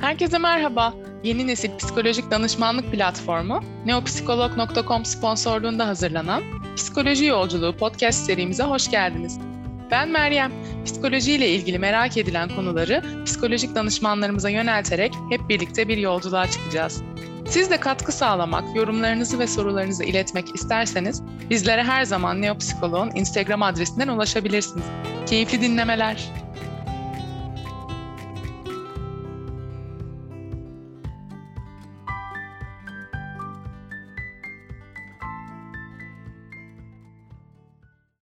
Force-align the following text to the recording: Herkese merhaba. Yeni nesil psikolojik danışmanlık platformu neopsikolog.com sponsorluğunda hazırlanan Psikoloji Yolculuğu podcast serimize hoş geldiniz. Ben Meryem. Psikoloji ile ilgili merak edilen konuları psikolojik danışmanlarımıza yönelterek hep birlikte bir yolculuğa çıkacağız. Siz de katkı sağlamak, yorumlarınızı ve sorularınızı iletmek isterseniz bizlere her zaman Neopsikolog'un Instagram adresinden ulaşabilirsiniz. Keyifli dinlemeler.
Herkese 0.00 0.38
merhaba. 0.38 0.94
Yeni 1.24 1.46
nesil 1.46 1.76
psikolojik 1.78 2.30
danışmanlık 2.30 2.92
platformu 2.92 3.60
neopsikolog.com 3.86 5.04
sponsorluğunda 5.04 5.86
hazırlanan 5.86 6.42
Psikoloji 6.76 7.24
Yolculuğu 7.24 7.76
podcast 7.76 8.26
serimize 8.26 8.62
hoş 8.62 8.90
geldiniz. 8.90 9.38
Ben 9.90 10.08
Meryem. 10.08 10.52
Psikoloji 10.84 11.32
ile 11.32 11.48
ilgili 11.48 11.78
merak 11.78 12.16
edilen 12.16 12.48
konuları 12.48 13.02
psikolojik 13.24 13.74
danışmanlarımıza 13.74 14.48
yönelterek 14.48 15.14
hep 15.30 15.48
birlikte 15.48 15.88
bir 15.88 15.98
yolculuğa 15.98 16.50
çıkacağız. 16.50 17.02
Siz 17.48 17.70
de 17.70 17.80
katkı 17.80 18.12
sağlamak, 18.12 18.76
yorumlarınızı 18.76 19.38
ve 19.38 19.46
sorularınızı 19.46 20.04
iletmek 20.04 20.54
isterseniz 20.54 21.22
bizlere 21.50 21.82
her 21.82 22.04
zaman 22.04 22.42
Neopsikolog'un 22.42 23.10
Instagram 23.14 23.62
adresinden 23.62 24.08
ulaşabilirsiniz. 24.08 24.84
Keyifli 25.26 25.60
dinlemeler. 25.60 26.28